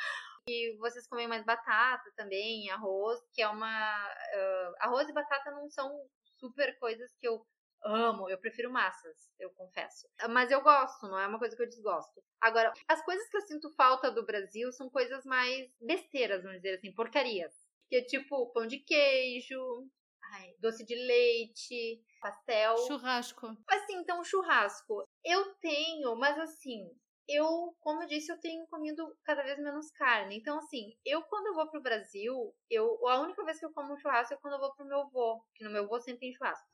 [0.49, 4.07] E vocês comem mais batata também, arroz, que é uma.
[4.07, 5.91] Uh, arroz e batata não são
[6.39, 7.45] super coisas que eu
[7.83, 10.07] amo, eu prefiro massas, eu confesso.
[10.29, 12.23] Mas eu gosto, não é uma coisa que eu desgosto.
[12.41, 16.75] Agora, as coisas que eu sinto falta do Brasil são coisas mais besteiras, vamos dizer
[16.75, 17.53] assim, porcarias.
[17.89, 19.89] Que é tipo pão de queijo,
[20.33, 22.77] ai, doce de leite, pastel.
[22.85, 23.57] Churrasco.
[23.67, 25.07] Assim, então, churrasco.
[25.23, 26.91] Eu tenho, mas assim,
[27.27, 30.37] eu, como eu disse, eu tenho comido cada vez menos carne.
[30.37, 33.97] Então, assim, eu quando eu vou pro Brasil, eu, a única vez que eu como
[33.97, 36.65] churrasco é quando eu vou pro meu avô, que no meu avô sempre tem churrasco.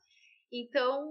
[0.56, 1.10] Então,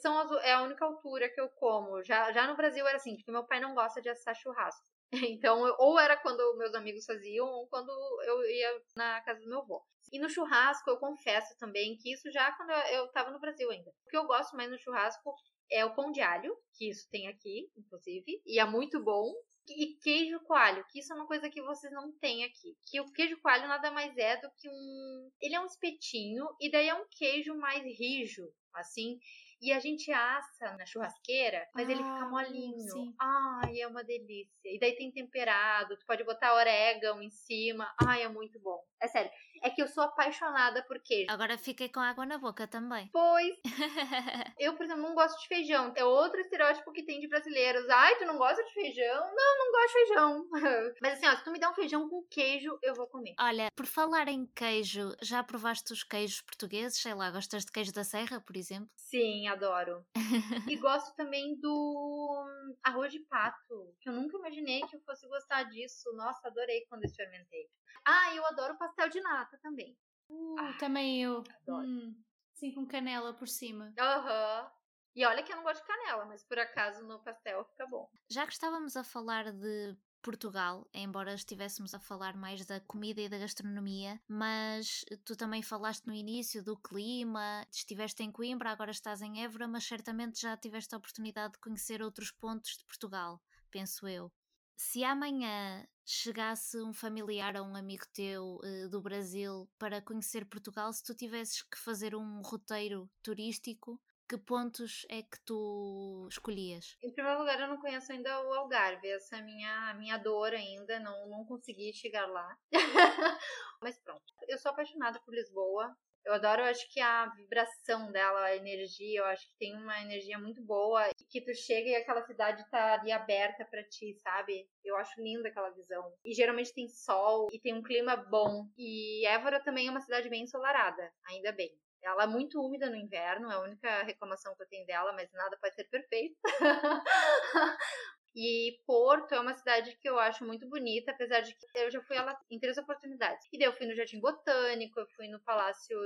[0.00, 2.02] são as, é a única altura que eu como.
[2.02, 4.84] Já, já no Brasil era assim, porque meu pai não gosta de assar churrasco.
[5.38, 7.88] Então, ou era quando meus amigos faziam, ou quando
[8.26, 9.80] eu ia na casa do meu avô.
[10.12, 13.90] E no churrasco, eu confesso também que isso já quando eu estava no Brasil ainda.
[14.06, 15.32] O que eu gosto mais no churrasco
[15.70, 19.32] é o pão de alho, que isso tem aqui, inclusive, e é muito bom.
[19.66, 22.76] E queijo coalho, que isso é uma coisa que vocês não têm aqui.
[22.86, 25.30] Que o queijo coalho nada mais é do que um.
[25.40, 29.18] Ele é um espetinho, e daí é um queijo mais rijo, assim.
[29.64, 32.90] E a gente assa na churrasqueira, mas ah, ele fica ah, molinho.
[32.90, 33.14] Sim.
[33.18, 34.68] Ai, é uma delícia.
[34.70, 37.90] E daí tem temperado, tu pode botar orégano em cima.
[38.06, 38.78] Ai, é muito bom.
[39.00, 39.30] É sério.
[39.62, 41.30] É que eu sou apaixonada por queijo.
[41.30, 43.08] Agora fiquei com água na boca também.
[43.12, 43.56] Pois.
[44.58, 45.92] eu, por exemplo, não gosto de feijão.
[45.96, 47.88] É outro estereótipo que tem de brasileiros.
[47.88, 49.32] Ai, tu não gosta de feijão?
[49.34, 50.48] Não, não gosto de feijão.
[51.02, 53.34] Mas assim, ó, se tu me der um feijão com queijo, eu vou comer.
[53.38, 57.00] Olha, por falar em queijo, já provaste os queijos portugueses?
[57.00, 58.88] Sei lá, gostas de queijo da serra, por exemplo?
[58.96, 60.04] Sim, adoro.
[60.70, 65.26] e gosto também do hum, arroz de pato, que eu nunca imaginei que eu fosse
[65.28, 66.12] gostar disso.
[66.14, 67.68] Nossa, adorei quando experimentei.
[68.04, 69.96] Ah, eu adoro pastel de nata também.
[70.28, 71.44] Uh, ah, também eu.
[71.62, 71.86] Adoro.
[71.86, 73.92] Hum, sim, com canela por cima.
[73.98, 74.62] Aham.
[74.62, 74.84] Uhum.
[75.16, 78.10] E olha que eu não gosto de canela, mas por acaso no pastel fica bom.
[78.28, 83.28] Já que estávamos a falar de Portugal, embora estivéssemos a falar mais da comida e
[83.28, 89.22] da gastronomia, mas tu também falaste no início do clima, estiveste em Coimbra, agora estás
[89.22, 93.40] em Évora, mas certamente já tiveste a oportunidade de conhecer outros pontos de Portugal,
[93.70, 94.32] penso eu
[94.76, 100.92] se amanhã chegasse um familiar ou um amigo teu uh, do Brasil para conhecer Portugal,
[100.92, 106.96] se tu tivesses que fazer um roteiro turístico, que pontos é que tu escolhias?
[107.02, 110.18] Em primeiro lugar, eu não conheço ainda o Algarve, essa é a minha, a minha
[110.18, 112.56] dor ainda, não, não consegui chegar lá.
[113.82, 118.44] Mas pronto, eu sou apaixonada por Lisboa, eu adoro, eu acho que a vibração dela,
[118.44, 121.10] a energia, eu acho que tem uma energia muito boa.
[121.30, 124.66] Que tu chega e aquela cidade tá ali aberta para ti, sabe?
[124.84, 126.12] Eu acho linda aquela visão.
[126.24, 128.66] E geralmente tem sol e tem um clima bom.
[128.76, 131.70] E Évora também é uma cidade bem ensolarada, ainda bem.
[132.02, 135.32] Ela é muito úmida no inverno, é a única reclamação que eu tenho dela, mas
[135.32, 136.36] nada pode ser perfeito.
[138.34, 142.02] E Porto é uma cidade que eu acho muito bonita, apesar de que eu já
[142.02, 143.46] fui ela em três oportunidades.
[143.52, 145.96] E daí eu fui no Jardim Botânico, eu fui no Palácio,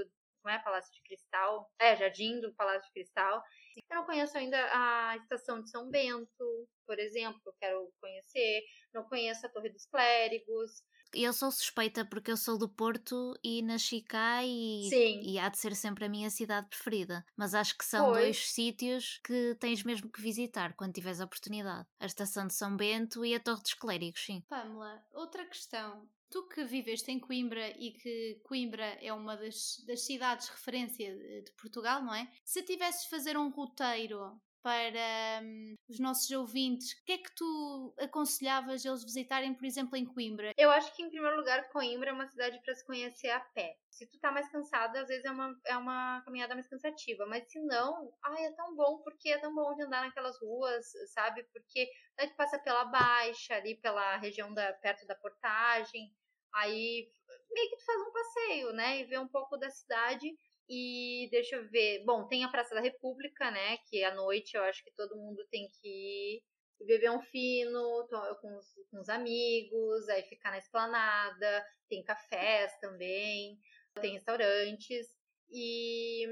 [0.45, 1.71] não é Palácio de Cristal?
[1.79, 3.43] É, Jardim do Palácio de Cristal.
[3.91, 8.63] Eu não conheço ainda a estação de São Bento, por exemplo, eu quero conhecer.
[8.93, 10.83] Não conheço a Torre dos Clérigos.
[11.13, 15.21] Eu sou suspeita porque eu sou do Porto e nasci cá e, Sim.
[15.23, 17.25] e há de ser sempre a minha cidade preferida.
[17.37, 18.23] Mas acho que são pois.
[18.23, 21.87] dois sítios que tens mesmo que visitar quando tiveres a oportunidade.
[21.99, 24.43] A Estação de São Bento e a Torre dos Clérigos, sim.
[24.49, 26.07] Pamela, outra questão.
[26.31, 31.43] Tu que viveste em Coimbra e que Coimbra é uma das, das cidades referência de,
[31.43, 32.31] de Portugal, não é?
[32.45, 37.35] Se tivesses de fazer um roteiro para hum, os nossos ouvintes, o que é que
[37.35, 40.53] tu aconselhavas eles visitarem, por exemplo, em Coimbra?
[40.57, 43.77] Eu acho que, em primeiro lugar, Coimbra é uma cidade para se conhecer a pé.
[43.91, 47.27] Se tu tá mais cansado, às vezes é uma, é uma caminhada mais cansativa.
[47.27, 50.87] Mas se não, ai, é tão bom, porque é tão bom de andar naquelas ruas,
[51.15, 51.45] sabe?
[51.53, 56.13] Porque daí tu passa pela Baixa, ali pela região da, perto da portagem.
[56.55, 57.11] Aí
[57.51, 59.01] meio que tu faz um passeio, né?
[59.01, 60.37] E vê um pouco da cidade
[60.69, 62.05] e deixa eu ver.
[62.05, 63.79] Bom, tem a Praça da República, né?
[63.89, 66.43] Que à noite eu acho que todo mundo tem que ir
[66.85, 68.07] beber um fino
[68.41, 71.67] com os, com os amigos, aí ficar na esplanada.
[71.89, 73.59] Tem cafés também,
[74.01, 75.07] tem restaurantes.
[75.51, 76.27] E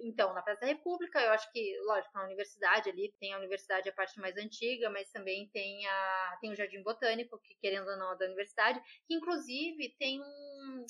[0.00, 3.88] então, na Praça da República, eu acho que, lógico, na universidade ali, tem a universidade,
[3.88, 7.96] a parte mais antiga, mas também tem, a, tem o Jardim Botânico, que querendo ou
[7.96, 10.86] não é da universidade, que inclusive tem um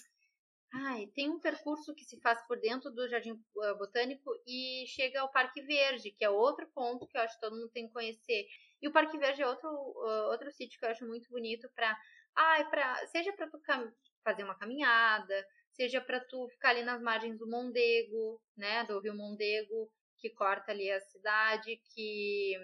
[0.74, 3.32] Ai, tem um percurso que se faz por dentro do Jardim
[3.62, 7.40] eh, Botânico e chega ao Parque Verde, que é outro ponto que eu acho que
[7.42, 8.46] todo mundo tem que conhecer.
[8.80, 11.94] E o Parque Verde é outro, uh, outro sítio que eu acho muito bonito para,
[12.34, 13.60] ai, para seja para tu
[14.24, 19.14] fazer uma caminhada, seja para tu ficar ali nas margens do Mondego, né, do Rio
[19.14, 22.54] Mondego, que corta ali a cidade, que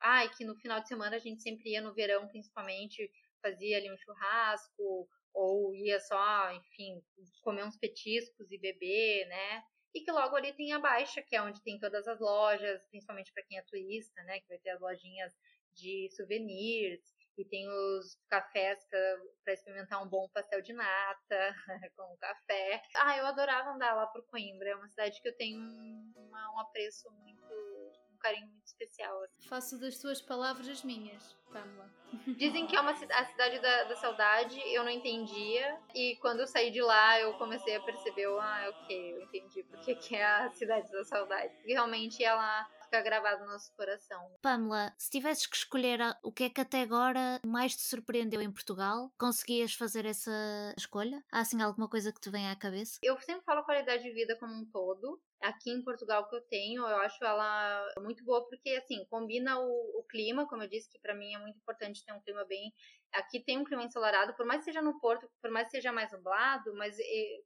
[0.00, 3.10] ai, que no final de semana a gente sempre ia no verão, principalmente,
[3.42, 7.02] fazia ali um churrasco, ou ia só, enfim,
[7.42, 9.62] comer uns petiscos e beber, né?
[9.94, 13.32] E que logo ali tem a Baixa, que é onde tem todas as lojas, principalmente
[13.32, 14.40] para quem é turista, né?
[14.40, 15.32] Que vai ter as lojinhas
[15.74, 17.00] de souvenirs
[17.38, 21.54] e tem os cafés para experimentar um bom pastel de nata
[21.96, 22.82] com café.
[22.96, 26.58] Ah, eu adorava andar lá por Coimbra, é uma cidade que eu tenho um, um
[26.58, 27.77] apreço muito
[28.18, 29.22] um carinho muito especial.
[29.22, 29.48] Assim.
[29.48, 31.90] Faço das tuas palavras as minhas, Pamela.
[32.36, 35.78] Dizem que é uma, a cidade da, da, saudade, eu não entendia.
[35.94, 39.94] E quando eu saí de lá, eu comecei a perceber, ah, ok, eu entendi porque
[39.94, 41.54] que é a cidade da saudade.
[41.54, 44.30] Porque realmente ela fica gravado no nosso coração.
[44.40, 48.50] Pamela, se tivesses que escolher o que é que até agora mais te surpreendeu em
[48.50, 51.22] Portugal, conseguias fazer essa escolha?
[51.30, 52.98] Há assim alguma coisa que te vem à cabeça?
[53.02, 56.82] Eu sempre falo qualidade de vida como um todo aqui em Portugal que eu tenho,
[56.82, 60.98] eu acho ela muito boa porque assim combina o, o clima, como eu disse que
[60.98, 62.72] para mim é muito importante ter um clima bem.
[63.12, 65.92] Aqui tem um clima ensolarado, por mais que seja no Porto, por mais que seja
[65.92, 66.96] mais nublado, mas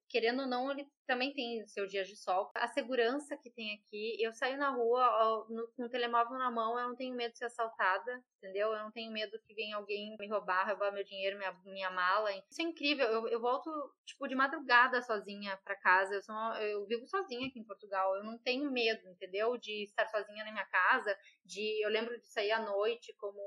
[0.08, 2.50] querendo ou não ele também tem seus dias de sol.
[2.54, 6.78] A segurança que tem aqui, eu saio na rua no, com o telemóvel na mão,
[6.78, 8.72] eu não tenho medo de ser assaltada, entendeu?
[8.72, 12.30] Eu não tenho medo que venha alguém me roubar, roubar meu dinheiro, minha, minha mala.
[12.50, 13.06] Isso é incrível.
[13.06, 13.70] Eu, eu volto
[14.04, 16.14] tipo de madrugada sozinha para casa.
[16.14, 18.16] Eu, sou, eu vivo sozinha aqui em Portugal.
[18.16, 19.56] Eu não tenho medo, entendeu?
[19.56, 23.38] De estar sozinha na minha casa, de eu lembro de sair à noite, como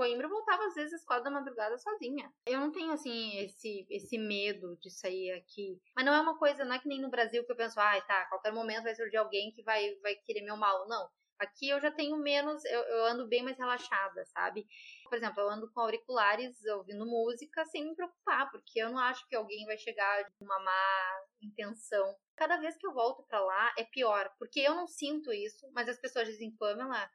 [0.00, 2.32] Coimbra, eu voltava às vezes às quatro da madrugada sozinha.
[2.46, 5.78] Eu não tenho assim esse esse medo de sair aqui.
[5.94, 7.98] Mas não é uma coisa, não é que nem no Brasil que eu penso, ai,
[7.98, 10.88] ah, tá, a qualquer momento vai surgir alguém que vai vai querer meu mal.
[10.88, 11.06] Não.
[11.38, 14.66] Aqui eu já tenho menos, eu, eu, ando bem mais relaxada, sabe?
[15.04, 19.26] Por exemplo, eu ando com auriculares, ouvindo música, sem me preocupar, porque eu não acho
[19.28, 22.16] que alguém vai chegar com uma má intenção.
[22.36, 25.90] Cada vez que eu volto para lá é pior, porque eu não sinto isso, mas
[25.90, 27.10] as pessoas dizem, Pamela,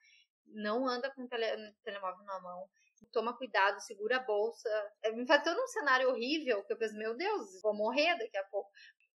[0.48, 2.70] não anda com o tele, telemóvel na mão,
[3.12, 4.70] toma cuidado, segura a bolsa.
[5.04, 8.38] É, me faz todo um cenário horrível que eu penso, meu Deus, vou morrer daqui
[8.38, 8.70] a pouco.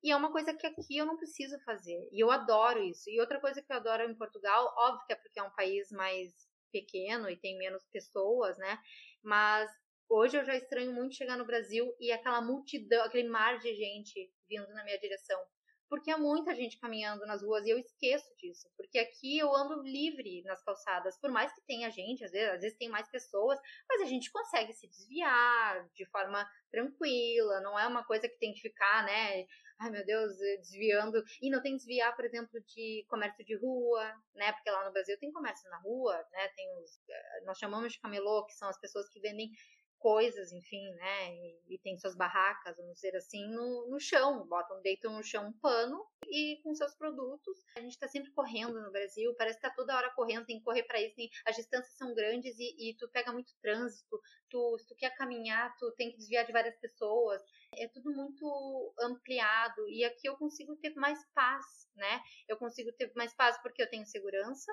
[0.03, 2.09] E é uma coisa que aqui eu não preciso fazer.
[2.13, 3.11] E eu adoro isso.
[3.11, 5.91] E outra coisa que eu adoro em Portugal, óbvio que é porque é um país
[5.91, 6.33] mais
[6.71, 8.79] pequeno e tem menos pessoas, né?
[9.23, 9.71] Mas
[10.09, 14.33] hoje eu já estranho muito chegar no Brasil e aquela multidão, aquele mar de gente
[14.49, 15.41] vindo na minha direção
[15.89, 19.83] porque há muita gente caminhando nas ruas e eu esqueço disso, porque aqui eu ando
[19.83, 23.59] livre nas calçadas, por mais que tenha gente, às vezes, às vezes tem mais pessoas,
[23.89, 28.53] mas a gente consegue se desviar de forma tranquila, não é uma coisa que tem
[28.53, 29.47] que ficar, né,
[29.81, 34.05] ai meu Deus, desviando, e não tem que desviar, por exemplo, de comércio de rua,
[34.35, 37.93] né, porque lá no Brasil tem comércio na rua, né, tem os, eh, nós chamamos
[37.93, 39.51] de camelô, que são as pessoas que vendem
[39.99, 41.35] coisas, enfim, né?
[41.35, 45.49] E, e, tem suas barracas, vamos dizer assim, no, no chão, botam, deitam no chão
[45.49, 47.59] um pano e com seus produtos.
[47.77, 50.65] A gente está sempre correndo no Brasil, parece que tá toda hora correndo, tem que
[50.65, 54.79] correr para isso, tem, as distâncias são grandes e, e, tu pega muito trânsito, tu,
[54.79, 57.43] se tu quer caminhar, tu tem que desviar de várias pessoas.
[57.75, 62.21] É tudo muito ampliado e aqui eu consigo ter mais paz, né?
[62.49, 64.73] Eu consigo ter mais paz porque eu tenho segurança,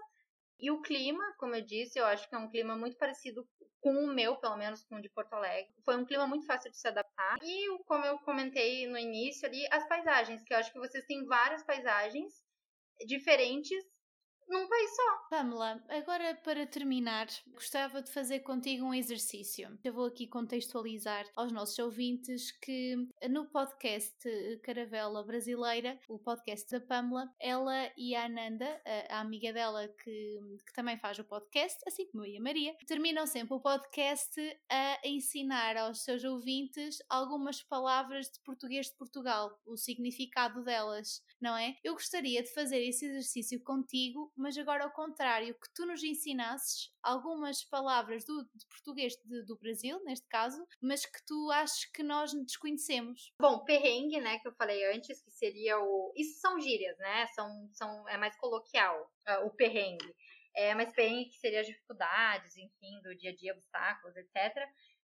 [0.60, 3.48] e o clima, como eu disse, eu acho que é um clima muito parecido
[3.86, 5.72] com o meu, pelo menos com o de Porto Alegre.
[5.84, 7.38] Foi um clima muito fácil de se adaptar.
[7.44, 11.24] E como eu comentei no início ali, as paisagens, que eu acho que vocês têm
[11.28, 12.34] várias paisagens
[13.06, 13.86] diferentes
[14.48, 15.16] num país só.
[15.30, 19.78] Pamela, agora para terminar, gostava de fazer contigo um exercício.
[19.84, 22.96] Eu vou aqui contextualizar aos nossos ouvintes que
[23.30, 24.16] no podcast
[24.64, 30.74] Caravela Brasileira, o podcast da Pamela, ela e a Ananda, a, amiga dela que, que
[30.74, 35.00] também faz o podcast, assim como eu e a Maria, terminam sempre o podcast a
[35.04, 41.76] ensinar aos seus ouvintes algumas palavras de português de Portugal, o significado delas, não é?
[41.84, 46.92] Eu gostaria de fazer esse exercício contigo mas agora ao contrário, que tu nos ensinasses
[47.02, 52.04] algumas palavras do, de português de, do Brasil, neste caso, mas que tu achas que
[52.04, 53.34] nós desconhecemos.
[53.40, 56.14] Bom, perrengue, né, que eu falei antes, que seria o.
[56.16, 57.28] Isso são gírias, né?
[57.28, 60.16] São, são, é mais coloquial, uh, o perrengue.
[60.56, 64.54] É mais perrengue que seria as dificuldades, enfim, do dia a dia, obstáculos, etc.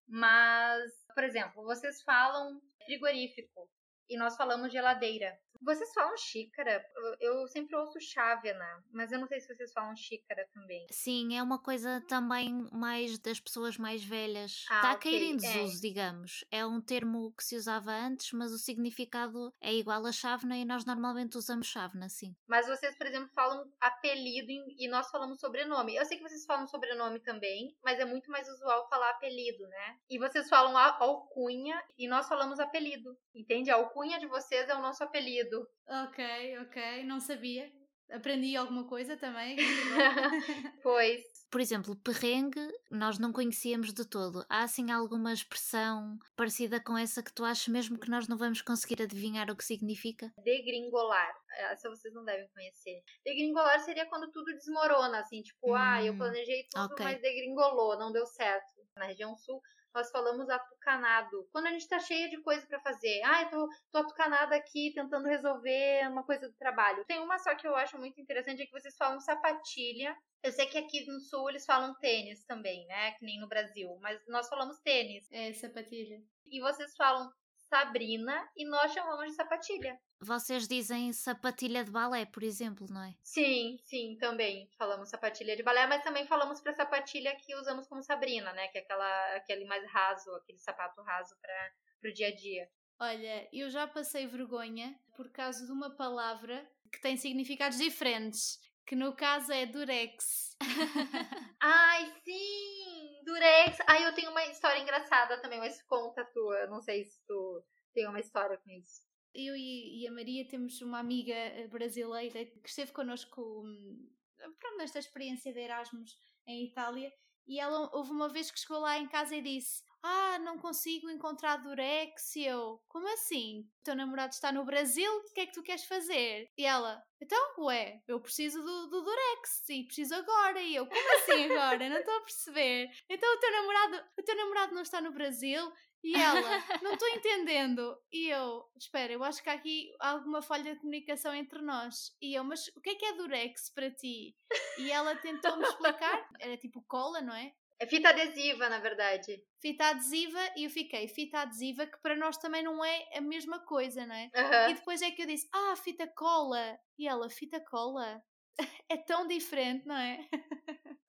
[0.07, 3.69] Mas, por exemplo, vocês falam frigorífico
[4.09, 5.37] e nós falamos geladeira.
[5.61, 6.83] Vocês falam xícara?
[7.19, 10.87] Eu sempre ouço chávena, mas eu não sei se vocês falam xícara também.
[10.91, 14.65] Sim, é uma coisa também mais das pessoas mais velhas.
[14.69, 15.81] Ah, Está a cair em desuso, é.
[15.81, 16.45] digamos.
[16.51, 20.65] É um termo que se usava antes, mas o significado é igual a chávena e
[20.65, 22.35] nós normalmente usamos chávena, sim.
[22.47, 25.95] Mas vocês, por exemplo, falam apelido e nós falamos sobrenome.
[25.95, 29.97] Eu sei que vocês falam sobrenome também, mas é muito mais usual falar apelido, né?
[30.09, 33.17] E vocês falam alcunha e nós falamos apelido.
[33.33, 33.69] Entende?
[33.69, 35.50] A alcunha de vocês é o nosso apelido.
[35.87, 37.71] Ok, ok, não sabia.
[38.11, 39.55] Aprendi alguma coisa também.
[40.83, 41.21] pois.
[41.49, 44.45] Por exemplo, perrengue, nós não conhecíamos de todo.
[44.49, 48.61] Há assim alguma expressão parecida com essa que tu achas mesmo que nós não vamos
[48.61, 50.31] conseguir adivinhar o que significa?
[50.43, 51.33] Degringolar.
[51.71, 53.01] Essa vocês não devem conhecer.
[53.25, 57.05] Degringolar seria quando tudo desmorona, assim, tipo, hum, ah, eu hum, planejei tudo, okay.
[57.05, 58.81] mas degringolou, não deu certo.
[58.95, 59.61] Na região sul,
[59.93, 61.47] nós falamos atucanado.
[61.51, 63.21] Quando a gente tá cheia de coisa para fazer.
[63.23, 67.05] Ah, eu tô, tô atucanada aqui tentando resolver uma coisa do trabalho.
[67.05, 70.15] Tem uma só que eu acho muito interessante, é que vocês falam sapatilha.
[70.43, 73.11] Eu sei que aqui no sul eles falam tênis também, né?
[73.11, 73.97] Que nem no Brasil.
[74.01, 75.27] Mas nós falamos tênis.
[75.31, 76.21] É, sapatilha.
[76.47, 77.31] E vocês falam
[77.69, 79.99] Sabrina e nós chamamos de sapatilha.
[80.23, 83.15] Vocês dizem sapatilha de balé, por exemplo, não é?
[83.23, 88.03] Sim, sim, também falamos sapatilha de balé, mas também falamos para sapatilha que usamos como
[88.03, 88.67] Sabrina, né?
[88.67, 92.69] Que é aquela, aquele mais raso, aquele sapato raso para o dia a dia.
[92.99, 98.95] Olha, eu já passei vergonha por causa de uma palavra que tem significados diferentes, que
[98.95, 100.55] no caso é durex.
[101.59, 103.23] Ai, sim!
[103.25, 103.79] Durex!
[103.87, 106.67] Ai, eu tenho uma história engraçada também, mas conta a tua.
[106.67, 109.09] Não sei se tu tem uma história com isso.
[109.33, 114.99] Eu e, a Maria temos uma amiga eh, brasileira que esteve connosco hum, pronto, nesta
[114.99, 117.11] experiência de Erasmus em Itália
[117.47, 121.09] e ela houve uma vez que chegou lá em casa e disse ah, não consigo
[121.09, 122.35] encontrar Durex.
[122.35, 123.61] E eu, como assim?
[123.79, 126.49] O teu namorado está no Brasil, o que é que tu queres fazer?
[126.57, 130.59] E ela, então, ué, eu preciso do, do Durex e preciso agora.
[130.61, 131.89] E eu, como assim agora?
[131.89, 132.89] não estou a perceber.
[133.09, 135.71] Então o teu namorado, o teu namorado não está no Brasil
[136.03, 137.97] e ela, não estou entendendo.
[138.11, 142.15] E eu, espera, eu acho que há aqui alguma falha de comunicação entre nós.
[142.21, 144.35] E eu, mas o que é que é Durex para ti?
[144.77, 146.27] E ela tentou-me explicar.
[146.39, 147.53] Era tipo cola, não é?
[147.79, 149.43] É fita adesiva, na verdade.
[149.59, 153.59] Fita adesiva, e eu fiquei, fita adesiva, que para nós também não é a mesma
[153.59, 154.29] coisa, não é?
[154.35, 154.71] Uhum.
[154.71, 156.77] E depois é que eu disse, ah, fita cola.
[156.97, 158.21] E ela, fita cola?
[158.87, 160.27] é tão diferente, não é?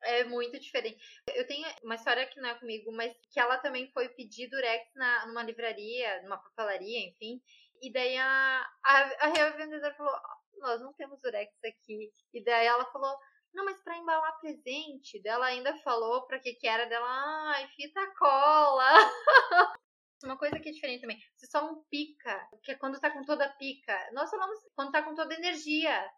[0.04, 0.98] É muito diferente.
[1.34, 4.84] Eu tenho uma história que não é comigo, mas que ela também foi pedir durex
[4.94, 7.40] na, numa livraria, numa papelaria, enfim.
[7.80, 10.14] E daí a, a, a vendedora falou:
[10.58, 12.12] Nós não temos durex aqui.
[12.32, 13.16] E daí ela falou:
[13.52, 15.20] Não, mas para embalar presente.
[15.22, 17.06] Daí ela ainda falou para que que era dela:
[17.54, 18.88] Ai, fita cola.
[20.24, 21.18] Uma coisa que é diferente também.
[21.34, 24.10] Você só um pica, que é quando tá com toda a pica.
[24.12, 26.08] Nós falamos quando tá com toda a energia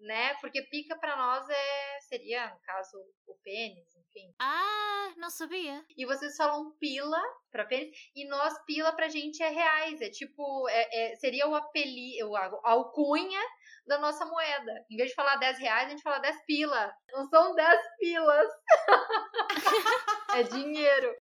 [0.00, 0.34] né?
[0.40, 4.34] Porque pica para nós é seria, no caso, o pênis, enfim.
[4.38, 5.84] Ah, não sabia.
[5.96, 10.68] E vocês falam pila para pênis e nós pila pra gente é reais, é tipo,
[10.68, 13.40] é, é seria o apelido, a alcunha
[13.86, 14.84] da nossa moeda.
[14.90, 16.92] Em vez de falar 10 reais, a gente fala 10 pila.
[17.12, 18.50] Não são 10 pilas.
[20.34, 21.14] é dinheiro.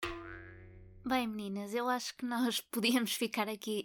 [1.06, 3.82] Bem, meninas, eu acho que nós podíamos ficar aqui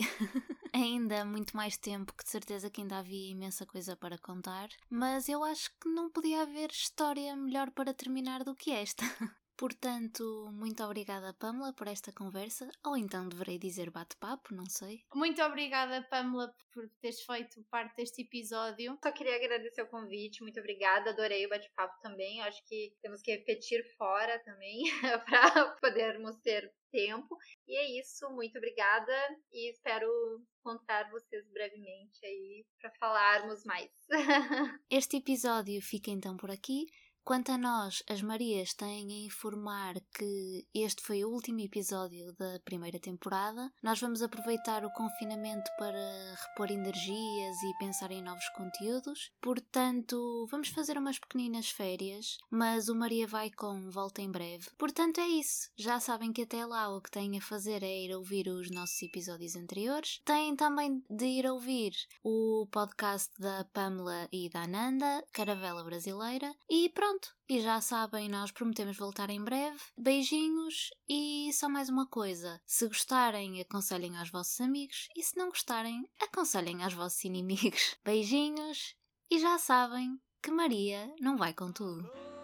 [0.76, 5.30] ainda muito mais tempo, que de certeza que ainda havia imensa coisa para contar, mas
[5.30, 9.04] eu acho que não podia haver história melhor para terminar do que esta.
[9.58, 12.70] Portanto, muito obrigada, Pamela, por esta conversa.
[12.86, 15.04] Ou então deverei dizer bate-papo, não sei.
[15.14, 18.98] Muito obrigada, Pamela, por teres feito parte deste episódio.
[19.02, 21.12] Só queria agradecer o convite, muito obrigada.
[21.12, 22.42] Adorei o bate-papo também.
[22.42, 24.84] Acho que temos que repetir fora também
[25.26, 27.38] para podermos ter tempo.
[27.68, 29.14] E é isso, muito obrigada
[29.52, 30.08] e espero
[30.60, 33.92] encontrar vocês brevemente aí para falarmos mais.
[34.90, 36.86] este episódio fica então por aqui.
[37.26, 42.60] Quanto a nós, as Marias têm a informar que este foi o último episódio da
[42.64, 43.74] primeira temporada.
[43.82, 49.32] Nós vamos aproveitar o confinamento para repor energias e pensar em novos conteúdos.
[49.42, 54.70] Portanto, vamos fazer umas pequeninas férias, mas o Maria vai com volta em breve.
[54.78, 55.72] Portanto, é isso.
[55.76, 59.02] Já sabem que até lá o que têm a fazer é ir ouvir os nossos
[59.02, 60.22] episódios anteriores.
[60.24, 61.92] Têm também de ir ouvir
[62.24, 66.54] o podcast da Pamela e da Ananda, Caravela Brasileira.
[66.70, 69.80] E pronto pronto, e já sabem, nós prometemos voltar em breve.
[69.98, 75.50] Beijinhos e só mais uma coisa: se gostarem, aconselhem aos vossos amigos e se não
[75.50, 77.96] gostarem, aconselhem aos vossos inimigos.
[78.04, 78.96] Beijinhos
[79.30, 82.35] e já sabem que Maria não vai com tudo.